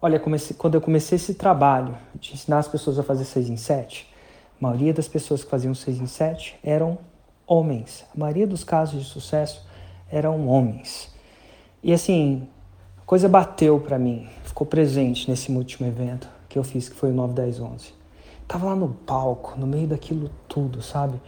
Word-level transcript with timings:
Olha, 0.00 0.20
comecei, 0.20 0.56
quando 0.56 0.76
eu 0.76 0.80
comecei 0.80 1.16
esse 1.16 1.34
trabalho 1.34 1.98
de 2.14 2.32
ensinar 2.32 2.58
as 2.58 2.68
pessoas 2.68 3.00
a 3.00 3.02
fazer 3.02 3.24
6 3.24 3.50
em 3.50 3.56
7, 3.56 4.08
a 4.60 4.62
maioria 4.62 4.94
das 4.94 5.08
pessoas 5.08 5.42
que 5.42 5.50
faziam 5.50 5.74
6 5.74 6.00
em 6.00 6.06
7 6.06 6.56
eram 6.62 6.98
homens. 7.44 8.04
A 8.14 8.20
maioria 8.20 8.46
dos 8.46 8.62
casos 8.62 9.02
de 9.02 9.08
sucesso 9.08 9.66
eram 10.08 10.46
homens. 10.46 11.12
E 11.82 11.92
assim, 11.92 12.48
a 12.96 13.00
coisa 13.00 13.28
bateu 13.28 13.80
para 13.80 13.98
mim, 13.98 14.28
ficou 14.44 14.64
presente 14.64 15.28
nesse 15.28 15.50
último 15.50 15.88
evento 15.88 16.28
que 16.48 16.56
eu 16.56 16.62
fiz, 16.62 16.88
que 16.88 16.94
foi 16.94 17.10
o 17.10 17.14
9, 17.14 17.34
10, 17.34 17.60
11. 17.60 17.94
Tava 18.46 18.66
lá 18.66 18.76
no 18.76 18.90
palco, 18.90 19.58
no 19.58 19.66
meio 19.66 19.88
daquilo 19.88 20.30
tudo, 20.46 20.80
sabe? 20.80 21.20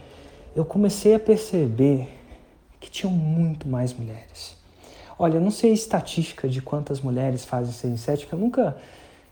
Eu 0.55 0.63
comecei 0.63 1.13
a 1.13 1.19
perceber 1.19 2.07
que 2.79 2.89
tinham 2.89 3.11
muito 3.11 3.67
mais 3.67 3.93
mulheres. 3.93 4.60
Olha, 5.23 5.35
eu 5.35 5.41
não 5.41 5.51
sei 5.51 5.69
a 5.69 5.73
estatística 5.75 6.49
de 6.49 6.63
quantas 6.63 6.99
mulheres 6.99 7.45
fazem 7.45 7.71
6 7.71 7.93
em 7.93 7.97
7, 7.97 8.25
porque 8.25 8.33
eu 8.33 8.39
nunca, 8.39 8.75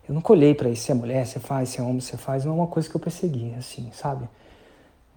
eu 0.08 0.14
nunca 0.14 0.32
olhei 0.32 0.54
para 0.54 0.70
isso, 0.70 0.84
se 0.84 0.92
é 0.92 0.94
mulher, 0.94 1.26
se 1.26 1.39
faz, 1.39 1.70
se 1.70 1.80
é 1.80 1.82
homem, 1.82 2.00
se 2.00 2.16
faz, 2.16 2.46
não 2.46 2.52
é 2.52 2.56
uma 2.57 2.68
coisa 2.68 2.88
que 2.88 2.96
eu 2.96 3.00
persegui, 3.00 3.56
assim, 3.57 3.89
sabe? 3.92 4.30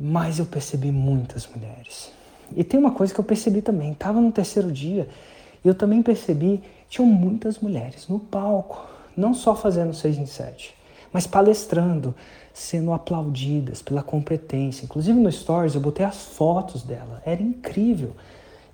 Mas 0.01 0.39
eu 0.39 0.47
percebi 0.47 0.91
muitas 0.91 1.47
mulheres. 1.47 2.11
E 2.57 2.65
tem 2.65 2.81
uma 2.81 2.91
coisa 2.91 3.13
que 3.13 3.21
eu 3.21 3.25
percebi 3.25 3.61
também, 3.61 3.93
estava 3.93 4.19
no 4.19 4.33
terceiro 4.33 4.73
dia, 4.73 5.11
e 5.63 5.69
eu 5.69 5.75
também 5.75 6.03
percebi, 6.03 6.63
tinham 6.89 7.07
muitas 7.07 7.59
mulheres 7.59 8.09
no 8.09 8.19
palco, 8.19 8.89
não 9.15 9.35
só 9.35 9.55
fazendo 9.55 9.93
6 9.93 10.17
em 10.17 10.25
7, 10.25 10.75
mas 11.13 11.27
palestrando, 11.27 12.15
sendo 12.55 12.95
aplaudidas 12.95 13.83
pela 13.83 14.03
competência. 14.03 14.87
Inclusive 14.87 15.21
no 15.21 15.31
Stories 15.31 15.75
eu 15.75 15.83
botei 15.83 16.07
as 16.07 16.29
fotos 16.29 16.83
dela, 16.83 17.21
era 17.27 17.43
incrível. 17.43 18.17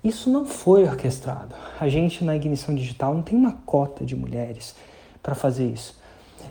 Isso 0.09 0.31
não 0.31 0.47
foi 0.47 0.85
orquestrado. 0.85 1.55
A 1.79 1.87
gente 1.87 2.25
na 2.25 2.35
Ignição 2.35 2.75
Digital 2.75 3.13
não 3.13 3.21
tem 3.21 3.37
uma 3.39 3.53
cota 3.67 4.07
de 4.07 4.17
mulheres 4.17 4.75
para 5.23 5.35
fazer 5.35 5.67
isso. 5.67 6.01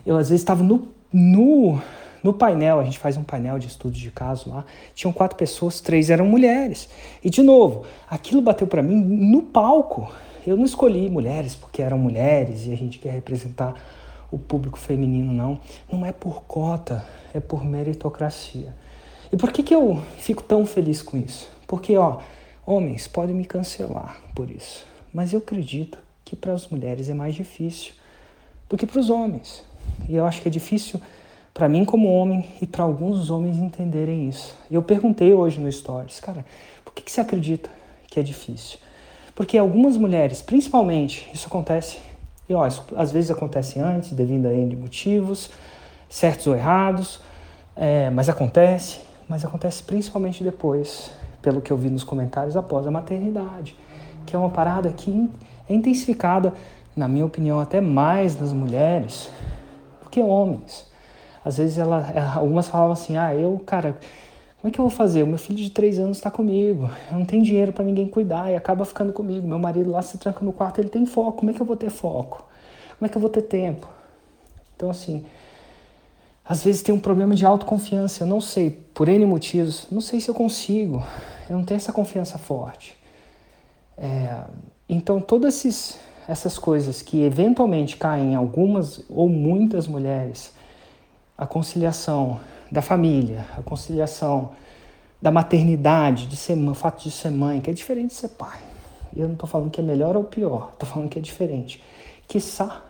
Eu 0.06 0.16
às 0.16 0.28
vezes 0.28 0.42
estava 0.42 0.62
no, 0.62 0.86
no, 1.12 1.82
no 2.22 2.32
painel, 2.32 2.78
a 2.78 2.84
gente 2.84 3.00
faz 3.00 3.16
um 3.16 3.24
painel 3.24 3.58
de 3.58 3.66
estudo 3.66 3.94
de 3.94 4.12
caso 4.12 4.48
lá, 4.48 4.64
tinham 4.94 5.12
quatro 5.12 5.36
pessoas, 5.36 5.80
três 5.80 6.08
eram 6.08 6.24
mulheres. 6.24 6.88
E 7.22 7.28
de 7.28 7.42
novo, 7.42 7.84
aquilo 8.08 8.40
bateu 8.40 8.68
para 8.68 8.80
mim 8.80 8.94
no 8.94 9.42
palco. 9.42 10.08
Eu 10.46 10.56
não 10.56 10.64
escolhi 10.64 11.10
mulheres 11.10 11.56
porque 11.56 11.82
eram 11.82 11.98
mulheres 11.98 12.64
e 12.64 12.72
a 12.72 12.76
gente 12.76 13.00
quer 13.00 13.10
representar 13.10 13.74
o 14.30 14.38
público 14.38 14.78
feminino, 14.78 15.32
não. 15.32 15.58
Não 15.90 16.06
é 16.06 16.12
por 16.12 16.44
cota, 16.44 17.04
é 17.34 17.40
por 17.40 17.64
meritocracia. 17.64 18.72
E 19.32 19.36
por 19.36 19.50
que, 19.50 19.64
que 19.64 19.74
eu 19.74 20.00
fico 20.16 20.44
tão 20.44 20.64
feliz 20.64 21.02
com 21.02 21.16
isso? 21.18 21.50
Porque, 21.66 21.96
ó, 21.96 22.20
Homens 22.70 23.08
podem 23.08 23.34
me 23.34 23.46
cancelar 23.46 24.20
por 24.34 24.50
isso, 24.50 24.86
mas 25.10 25.32
eu 25.32 25.38
acredito 25.38 25.96
que 26.22 26.36
para 26.36 26.52
as 26.52 26.68
mulheres 26.68 27.08
é 27.08 27.14
mais 27.14 27.34
difícil 27.34 27.94
do 28.68 28.76
que 28.76 28.84
para 28.84 29.00
os 29.00 29.08
homens. 29.08 29.64
E 30.06 30.14
eu 30.14 30.26
acho 30.26 30.42
que 30.42 30.48
é 30.48 30.50
difícil 30.50 31.00
para 31.54 31.66
mim 31.66 31.86
como 31.86 32.12
homem 32.12 32.46
e 32.60 32.66
para 32.66 32.84
alguns 32.84 33.30
homens 33.30 33.56
entenderem 33.56 34.28
isso. 34.28 34.54
E 34.70 34.74
eu 34.74 34.82
perguntei 34.82 35.32
hoje 35.32 35.58
no 35.58 35.72
Stories, 35.72 36.20
cara, 36.20 36.44
por 36.84 36.92
que, 36.92 37.00
que 37.00 37.10
você 37.10 37.22
acredita 37.22 37.70
que 38.06 38.20
é 38.20 38.22
difícil? 38.22 38.78
Porque 39.34 39.56
algumas 39.56 39.96
mulheres, 39.96 40.42
principalmente, 40.42 41.26
isso 41.32 41.46
acontece, 41.46 41.96
e 42.46 42.52
ó, 42.52 42.66
isso 42.66 42.84
às 42.96 43.10
vezes 43.10 43.30
acontece 43.30 43.80
antes, 43.80 44.12
devido 44.12 44.44
a 44.44 44.52
N 44.52 44.76
motivos, 44.76 45.48
certos 46.06 46.46
ou 46.46 46.54
errados, 46.54 47.18
é, 47.74 48.10
mas 48.10 48.28
acontece, 48.28 48.98
mas 49.26 49.42
acontece 49.42 49.82
principalmente 49.82 50.44
depois 50.44 51.16
pelo 51.40 51.60
que 51.60 51.70
eu 51.70 51.76
vi 51.76 51.90
nos 51.90 52.04
comentários, 52.04 52.56
após 52.56 52.86
a 52.86 52.90
maternidade, 52.90 53.76
que 54.26 54.34
é 54.34 54.38
uma 54.38 54.50
parada 54.50 54.90
que 54.90 55.30
é 55.68 55.74
intensificada, 55.74 56.52
na 56.96 57.06
minha 57.06 57.24
opinião, 57.24 57.60
até 57.60 57.80
mais 57.80 58.38
nas 58.38 58.52
mulheres 58.52 59.30
do 60.02 60.10
que 60.10 60.20
homens. 60.20 60.86
Às 61.44 61.58
vezes 61.58 61.78
ela, 61.78 62.04
algumas 62.34 62.68
falavam 62.68 62.92
assim, 62.92 63.16
ah, 63.16 63.34
eu, 63.34 63.62
cara, 63.64 63.96
como 64.60 64.70
é 64.70 64.70
que 64.72 64.80
eu 64.80 64.84
vou 64.84 64.90
fazer? 64.90 65.22
O 65.22 65.26
meu 65.26 65.38
filho 65.38 65.58
de 65.58 65.70
três 65.70 65.98
anos 66.00 66.16
está 66.16 66.30
comigo, 66.30 66.90
eu 67.10 67.18
não 67.18 67.24
tenho 67.24 67.44
dinheiro 67.44 67.72
para 67.72 67.84
ninguém 67.84 68.08
cuidar 68.08 68.50
e 68.50 68.56
acaba 68.56 68.84
ficando 68.84 69.12
comigo. 69.12 69.46
Meu 69.46 69.58
marido 69.58 69.90
lá 69.90 70.02
se 70.02 70.18
tranca 70.18 70.44
no 70.44 70.52
quarto, 70.52 70.80
ele 70.80 70.88
tem 70.88 71.06
foco. 71.06 71.38
Como 71.38 71.50
é 71.50 71.54
que 71.54 71.62
eu 71.62 71.66
vou 71.66 71.76
ter 71.76 71.90
foco? 71.90 72.44
Como 72.98 73.06
é 73.06 73.08
que 73.08 73.16
eu 73.16 73.20
vou 73.20 73.30
ter 73.30 73.42
tempo? 73.42 73.88
Então, 74.74 74.90
assim, 74.90 75.24
às 76.48 76.64
vezes 76.64 76.80
tem 76.80 76.94
um 76.94 76.98
problema 76.98 77.34
de 77.34 77.44
autoconfiança, 77.44 78.22
eu 78.22 78.26
não 78.26 78.40
sei, 78.40 78.70
por 78.70 79.06
N 79.06 79.26
motivos, 79.26 79.86
não 79.90 80.00
sei 80.00 80.18
se 80.18 80.30
eu 80.30 80.34
consigo, 80.34 81.04
eu 81.48 81.58
não 81.58 81.62
tenho 81.62 81.76
essa 81.76 81.92
confiança 81.92 82.38
forte. 82.38 82.96
É, 83.98 84.44
então, 84.88 85.20
todas 85.20 85.56
esses, 85.56 86.00
essas 86.26 86.58
coisas 86.58 87.02
que 87.02 87.22
eventualmente 87.22 87.98
caem 87.98 88.32
em 88.32 88.34
algumas 88.34 89.04
ou 89.10 89.28
muitas 89.28 89.86
mulheres, 89.86 90.54
a 91.36 91.46
conciliação 91.46 92.40
da 92.72 92.80
família, 92.80 93.44
a 93.54 93.60
conciliação 93.60 94.52
da 95.20 95.30
maternidade, 95.30 96.26
de 96.26 96.36
ser, 96.36 96.56
o 96.56 96.74
fato 96.74 97.02
de 97.02 97.10
ser 97.10 97.30
mãe, 97.30 97.60
que 97.60 97.68
é 97.68 97.74
diferente 97.74 98.08
de 98.08 98.14
ser 98.14 98.28
pai. 98.28 98.60
Eu 99.14 99.26
não 99.26 99.34
estou 99.34 99.48
falando 99.48 99.70
que 99.70 99.82
é 99.82 99.84
melhor 99.84 100.16
ou 100.16 100.24
pior, 100.24 100.70
estou 100.72 100.88
falando 100.88 101.10
que 101.10 101.18
é 101.18 101.22
diferente. 101.22 101.84
Quiçá 102.26 102.84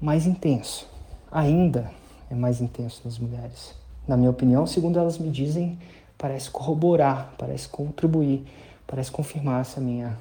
mais 0.00 0.26
intenso 0.26 0.88
ainda 1.30 1.99
é 2.30 2.34
mais 2.34 2.60
intenso 2.60 3.02
nas 3.04 3.18
mulheres. 3.18 3.74
Na 4.06 4.16
minha 4.16 4.30
opinião, 4.30 4.66
segundo 4.66 4.98
elas 4.98 5.18
me 5.18 5.30
dizem, 5.30 5.78
parece 6.16 6.50
corroborar, 6.50 7.34
parece 7.36 7.68
contribuir, 7.68 8.46
parece 8.86 9.10
confirmar 9.10 9.60
essa 9.60 9.80
minha, 9.80 10.16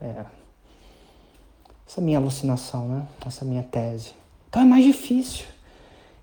é, 0.00 0.24
essa 1.88 2.00
minha 2.00 2.18
alucinação, 2.18 2.88
né? 2.88 3.06
essa 3.26 3.44
minha 3.44 3.62
tese. 3.62 4.12
Então 4.48 4.62
é 4.62 4.64
mais 4.64 4.84
difícil. 4.84 5.46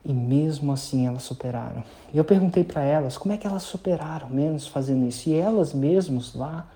E 0.05 0.11
mesmo 0.11 0.73
assim 0.73 1.07
elas 1.07 1.23
superaram. 1.23 1.83
E 2.13 2.17
eu 2.17 2.25
perguntei 2.25 2.63
para 2.63 2.83
elas 2.83 3.17
como 3.17 3.33
é 3.33 3.37
que 3.37 3.47
elas 3.47 3.63
superaram, 3.63 4.29
menos 4.29 4.67
fazendo 4.67 5.07
isso. 5.07 5.29
E 5.29 5.33
elas 5.33 5.73
mesmas 5.73 6.35
lá 6.35 6.67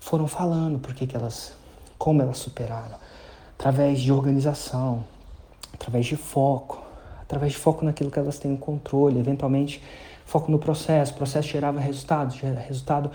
foram 0.00 0.26
falando 0.26 0.80
por 0.80 0.92
que 0.92 1.14
elas, 1.14 1.52
como 1.96 2.20
elas 2.20 2.38
superaram. 2.38 2.96
Através 3.56 4.00
de 4.00 4.10
organização, 4.10 5.04
através 5.72 6.04
de 6.04 6.16
foco, 6.16 6.81
através 7.32 7.52
de 7.52 7.58
foco 7.58 7.82
naquilo 7.82 8.10
que 8.10 8.18
elas 8.18 8.38
têm 8.38 8.54
controle, 8.54 9.18
eventualmente 9.18 9.82
foco 10.26 10.52
no 10.52 10.58
processo, 10.58 11.14
o 11.14 11.16
processo 11.16 11.48
gerava 11.48 11.80
resultado, 11.80 12.34
resultado 12.68 13.10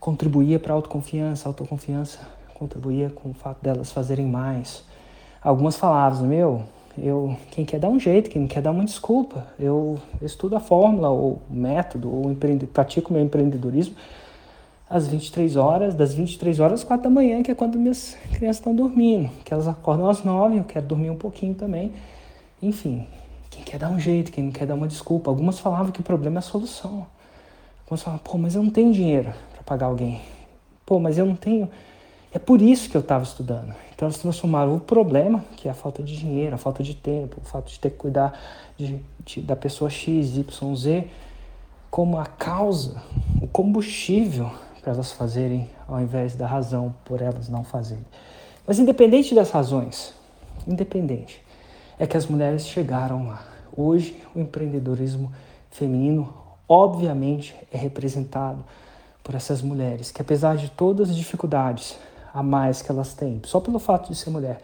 contribuía 0.00 0.58
para 0.58 0.72
a 0.72 0.74
autoconfiança, 0.74 1.48
a 1.48 1.50
autoconfiança 1.50 2.18
contribuía 2.54 3.08
com 3.08 3.30
o 3.30 3.34
fato 3.34 3.62
delas 3.62 3.92
fazerem 3.92 4.26
mais. 4.26 4.84
Algumas 5.40 5.76
falavam, 5.76 6.26
meu, 6.26 6.62
eu, 6.98 7.36
quem 7.52 7.64
quer 7.64 7.78
dar 7.78 7.88
um 7.88 8.00
jeito, 8.00 8.28
quem 8.28 8.48
quer 8.48 8.62
dar 8.62 8.72
uma 8.72 8.84
desculpa, 8.84 9.46
eu 9.60 9.96
estudo 10.20 10.56
a 10.56 10.60
fórmula 10.60 11.10
ou 11.10 11.40
método, 11.48 12.12
ou 12.12 12.32
empreende, 12.32 12.66
pratico 12.66 13.12
meu 13.12 13.22
empreendedorismo 13.22 13.94
às 14.90 15.06
23 15.06 15.54
horas, 15.54 15.94
das 15.94 16.12
23 16.12 16.58
horas 16.58 16.80
às 16.80 16.84
4 16.84 17.04
da 17.04 17.10
manhã, 17.10 17.44
que 17.44 17.50
é 17.52 17.54
quando 17.54 17.78
minhas 17.78 18.16
crianças 18.32 18.56
estão 18.56 18.74
dormindo, 18.74 19.30
que 19.44 19.54
elas 19.54 19.68
acordam 19.68 20.08
às 20.08 20.24
9, 20.24 20.58
eu 20.58 20.64
quero 20.64 20.84
dormir 20.84 21.10
um 21.10 21.16
pouquinho 21.16 21.54
também. 21.54 21.92
Enfim, 22.60 23.06
quem 23.62 23.72
quer 23.72 23.78
dar 23.78 23.90
um 23.90 23.98
jeito, 23.98 24.32
quem 24.32 24.44
não 24.44 24.52
quer 24.52 24.66
dar 24.66 24.74
uma 24.74 24.88
desculpa. 24.88 25.30
Algumas 25.30 25.58
falavam 25.58 25.92
que 25.92 26.00
o 26.00 26.02
problema 26.02 26.38
é 26.38 26.40
a 26.40 26.42
solução. 26.42 27.06
Algumas 27.84 28.02
falavam, 28.02 28.24
pô, 28.24 28.36
mas 28.36 28.54
eu 28.54 28.62
não 28.62 28.70
tenho 28.70 28.92
dinheiro 28.92 29.32
para 29.52 29.62
pagar 29.62 29.86
alguém. 29.86 30.20
Pô, 30.84 30.98
mas 30.98 31.16
eu 31.16 31.24
não 31.24 31.36
tenho. 31.36 31.70
É 32.32 32.38
por 32.38 32.60
isso 32.60 32.90
que 32.90 32.96
eu 32.96 33.00
estava 33.00 33.22
estudando. 33.22 33.74
Então 33.94 34.06
elas 34.06 34.18
transformaram 34.18 34.74
o 34.74 34.80
problema, 34.80 35.44
que 35.56 35.68
é 35.68 35.70
a 35.70 35.74
falta 35.74 36.02
de 36.02 36.16
dinheiro, 36.16 36.54
a 36.54 36.58
falta 36.58 36.82
de 36.82 36.94
tempo, 36.94 37.40
o 37.40 37.44
fato 37.44 37.70
de 37.70 37.78
ter 37.78 37.90
que 37.90 37.96
cuidar 37.96 38.38
de, 38.76 38.98
de, 39.24 39.40
da 39.40 39.54
pessoa 39.54 39.88
X, 39.88 40.36
Y, 40.36 40.76
Z, 40.76 41.08
como 41.90 42.18
a 42.18 42.26
causa, 42.26 43.02
o 43.40 43.46
combustível 43.46 44.50
para 44.80 44.92
elas 44.92 45.12
fazerem, 45.12 45.70
ao 45.86 46.00
invés 46.00 46.34
da 46.34 46.46
razão 46.46 46.94
por 47.04 47.22
elas 47.22 47.48
não 47.48 47.62
fazerem. 47.62 48.04
Mas 48.66 48.78
independente 48.78 49.34
das 49.34 49.50
razões, 49.50 50.14
independente, 50.66 51.40
é 51.98 52.06
que 52.06 52.16
as 52.16 52.26
mulheres 52.26 52.66
chegaram 52.66 53.28
lá. 53.28 53.51
Hoje, 53.76 54.20
o 54.34 54.40
empreendedorismo 54.40 55.32
feminino, 55.70 56.32
obviamente, 56.68 57.54
é 57.72 57.76
representado 57.76 58.64
por 59.22 59.34
essas 59.34 59.62
mulheres 59.62 60.10
que, 60.10 60.20
apesar 60.20 60.56
de 60.56 60.70
todas 60.70 61.10
as 61.10 61.16
dificuldades 61.16 61.98
a 62.34 62.42
mais 62.42 62.82
que 62.82 62.90
elas 62.90 63.14
têm, 63.14 63.40
só 63.44 63.60
pelo 63.60 63.78
fato 63.78 64.10
de 64.10 64.16
ser 64.16 64.30
mulher, 64.30 64.60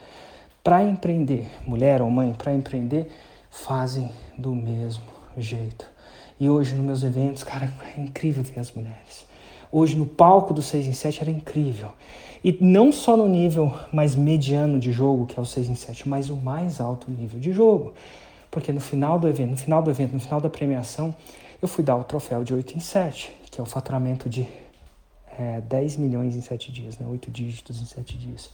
para 0.63 0.83
empreender, 0.83 1.49
mulher 1.67 2.03
ou 2.03 2.11
mãe, 2.11 2.33
para 2.33 2.55
empreender, 2.55 3.11
fazem 3.51 4.11
do 4.37 4.55
mesmo 4.55 5.05
jeito. 5.37 5.87
E 6.39 6.49
hoje, 6.49 6.75
nos 6.75 6.85
meus 6.85 7.03
eventos, 7.03 7.43
cara, 7.43 7.73
é 7.97 8.01
incrível 8.01 8.43
ver 8.43 8.61
as 8.61 8.73
mulheres. 8.73 9.27
Hoje, 9.71 9.97
no 9.97 10.07
palco 10.07 10.55
do 10.55 10.63
6 10.63 10.87
em 10.87 10.93
7, 10.93 11.23
era 11.23 11.31
incrível. 11.31 11.91
E 12.43 12.57
não 12.61 12.93
só 12.93 13.17
no 13.17 13.29
nível 13.29 13.75
mais 13.93 14.15
mediano 14.15 14.79
de 14.79 14.93
jogo, 14.93 15.27
que 15.27 15.39
é 15.39 15.43
o 15.43 15.47
6 15.47 15.69
em 15.69 15.75
7, 15.75 16.09
mas 16.09 16.31
o 16.31 16.37
mais 16.37 16.81
alto 16.81 17.11
nível 17.11 17.41
de 17.41 17.53
jogo. 17.53 17.93
Porque 18.51 18.73
no 18.73 18.81
final 18.81 19.19
do 19.19 19.29
evento, 19.29 19.51
no 19.51 19.57
final 19.57 19.83
do 19.83 19.91
evento, 19.91 20.13
no 20.13 20.21
final 20.21 20.41
da 20.41 20.49
premiação, 20.49 21.15
eu 21.61 21.69
fui 21.69 21.85
dar 21.85 21.97
o 21.97 22.05
troféu 22.05 22.43
de 22.45 22.55
8 22.55 22.77
em 22.77 22.81
7, 22.81 23.33
que 23.51 23.61
é 23.61 23.63
o 23.63 23.67
faturamento 23.67 24.29
de 24.29 24.47
é, 25.39 25.61
10 25.61 25.97
milhões 25.97 26.37
em 26.37 26.41
7 26.41 26.73
dias, 26.73 26.99
né? 26.99 27.07
8 27.07 27.31
dígitos 27.31 27.81
em 27.81 27.85
7 27.85 28.17
dias. 28.17 28.51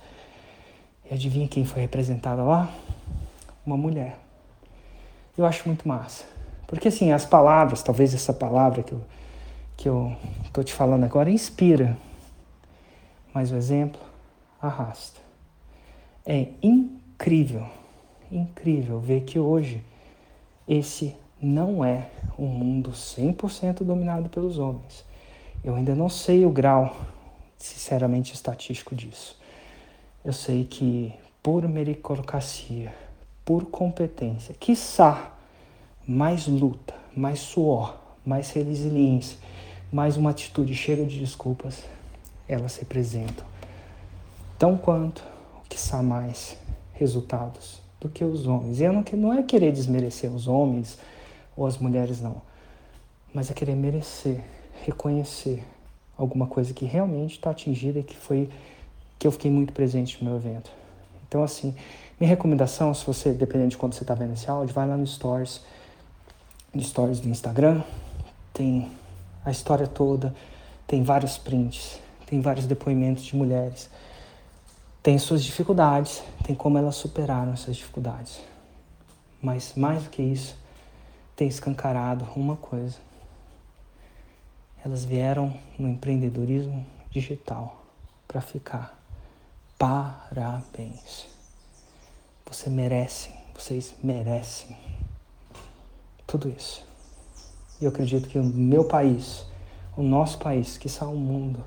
E 1.08 1.14
adivinha 1.14 1.46
quem 1.46 1.64
foi 1.64 1.82
representada 1.82 2.42
lá? 2.42 2.72
uma 3.64 3.76
mulher. 3.76 4.18
Eu 5.36 5.46
acho 5.46 5.66
muito 5.66 5.86
massa. 5.88 6.24
Porque 6.66 6.88
assim, 6.88 7.12
as 7.12 7.24
palavras, 7.24 7.82
talvez 7.82 8.14
essa 8.14 8.32
palavra 8.32 8.82
que 8.82 8.92
eu, 8.92 9.00
que 9.76 9.88
eu 9.88 10.16
tô 10.52 10.62
te 10.62 10.72
falando 10.72 11.04
agora 11.04 11.30
inspira. 11.30 11.96
Mas 13.32 13.50
o 13.50 13.56
exemplo 13.56 14.00
arrasta. 14.60 15.20
É 16.24 16.48
incrível, 16.62 17.66
incrível 18.36 18.98
ver 19.00 19.22
que 19.22 19.38
hoje 19.38 19.82
esse 20.66 21.14
não 21.40 21.84
é 21.84 22.08
um 22.38 22.46
mundo 22.46 22.90
100% 22.90 23.84
dominado 23.84 24.28
pelos 24.28 24.58
homens. 24.58 25.04
Eu 25.62 25.74
ainda 25.74 25.94
não 25.94 26.08
sei 26.08 26.44
o 26.44 26.50
grau, 26.50 26.96
sinceramente, 27.58 28.34
estatístico 28.34 28.94
disso. 28.94 29.38
Eu 30.24 30.32
sei 30.32 30.64
que 30.64 31.12
por 31.42 31.68
meritocracia, 31.68 32.94
por 33.44 33.66
competência, 33.66 34.54
quiçá 34.58 35.32
mais 36.06 36.46
luta, 36.46 36.94
mais 37.14 37.40
suor, 37.40 37.96
mais 38.24 38.50
resiliência, 38.50 39.38
mais 39.92 40.16
uma 40.16 40.30
atitude 40.30 40.74
cheia 40.74 41.04
de 41.04 41.20
desculpas, 41.20 41.84
elas 42.48 42.76
representam 42.76 43.44
tão 44.58 44.76
quanto, 44.76 45.22
quiçá 45.68 46.02
mais, 46.02 46.56
resultados 46.94 47.83
do 48.04 48.10
que 48.10 48.22
os 48.22 48.46
homens. 48.46 48.80
E 48.80 48.84
eu 48.84 48.92
não, 48.92 49.02
não 49.14 49.32
é 49.32 49.42
querer 49.42 49.72
desmerecer 49.72 50.30
os 50.30 50.46
homens 50.46 50.98
ou 51.56 51.66
as 51.66 51.78
mulheres, 51.78 52.20
não, 52.20 52.42
mas 53.32 53.50
é 53.50 53.54
querer 53.54 53.74
merecer, 53.74 54.40
reconhecer 54.84 55.64
alguma 56.16 56.46
coisa 56.46 56.74
que 56.74 56.84
realmente 56.84 57.32
está 57.32 57.50
atingida 57.50 57.98
e 57.98 58.02
que 58.02 58.14
foi 58.14 58.48
que 59.18 59.26
eu 59.26 59.32
fiquei 59.32 59.50
muito 59.50 59.72
presente 59.72 60.22
no 60.22 60.30
meu 60.30 60.38
evento. 60.38 60.70
Então, 61.26 61.42
assim, 61.42 61.74
minha 62.20 62.28
recomendação, 62.28 62.92
se 62.92 63.04
você, 63.06 63.32
dependendo 63.32 63.70
de 63.70 63.76
quando 63.78 63.94
você 63.94 64.04
está 64.04 64.14
vendo 64.14 64.34
esse 64.34 64.48
áudio, 64.50 64.74
vai 64.74 64.86
lá 64.86 64.96
no 64.96 65.06
Stories, 65.06 65.62
no 66.74 66.82
Stories 66.82 67.20
do 67.20 67.28
Instagram, 67.28 67.82
tem 68.52 68.90
a 69.44 69.50
história 69.50 69.86
toda, 69.86 70.34
tem 70.86 71.02
vários 71.02 71.38
prints, 71.38 71.98
tem 72.26 72.40
vários 72.40 72.66
depoimentos 72.66 73.24
de 73.24 73.34
mulheres, 73.34 73.88
tem 75.04 75.18
suas 75.18 75.44
dificuldades, 75.44 76.22
tem 76.44 76.54
como 76.54 76.78
elas 76.78 76.96
superaram 76.96 77.52
essas 77.52 77.76
dificuldades. 77.76 78.40
Mas 79.40 79.74
mais 79.76 80.04
do 80.04 80.08
que 80.08 80.22
isso, 80.22 80.56
tem 81.36 81.46
escancarado 81.46 82.26
uma 82.34 82.56
coisa. 82.56 82.96
Elas 84.82 85.04
vieram 85.04 85.52
no 85.78 85.90
empreendedorismo 85.90 86.86
digital 87.10 87.84
para 88.26 88.40
ficar. 88.40 88.98
Parabéns. 89.76 91.26
Você 92.46 92.70
merece, 92.70 93.28
vocês 93.54 93.94
merecem 94.02 94.74
tudo 96.26 96.48
isso. 96.48 96.82
E 97.78 97.84
eu 97.84 97.90
acredito 97.90 98.26
que 98.26 98.38
o 98.38 98.42
meu 98.42 98.86
país, 98.86 99.44
o 99.98 100.02
nosso 100.02 100.38
país, 100.38 100.78
que 100.78 100.88
o 101.04 101.14
mundo, 101.14 101.62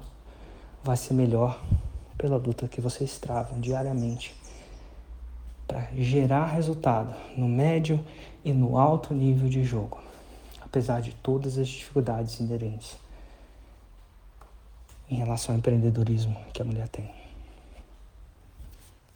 vai 0.83 0.97
ser 0.97 1.13
melhor 1.13 1.61
pela 2.17 2.37
luta 2.37 2.67
que 2.67 2.81
vocês 2.81 3.17
travam 3.19 3.59
diariamente 3.59 4.35
para 5.67 5.87
gerar 5.95 6.45
resultado 6.47 7.13
no 7.35 7.47
médio 7.47 8.03
e 8.43 8.53
no 8.53 8.77
alto 8.77 9.13
nível 9.13 9.49
de 9.49 9.63
jogo, 9.63 9.99
apesar 10.61 11.01
de 11.01 11.11
todas 11.15 11.57
as 11.57 11.67
dificuldades 11.67 12.39
inerentes 12.39 12.97
em 15.09 15.15
relação 15.15 15.53
ao 15.53 15.59
empreendedorismo 15.59 16.37
que 16.53 16.61
a 16.61 16.65
mulher 16.65 16.87
tem. 16.87 17.26